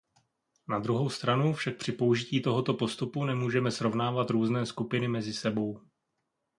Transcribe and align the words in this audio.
Na 0.67 0.79
druhou 0.79 1.09
stranu 1.09 1.53
však 1.53 1.77
při 1.77 1.91
použití 1.91 2.41
tohoto 2.41 2.73
postupu 2.73 3.25
nemůžeme 3.25 3.71
srovnávat 3.71 4.29
různé 4.29 4.65
skupiny 4.65 5.07
mezi 5.07 5.33
sebou. 5.33 5.81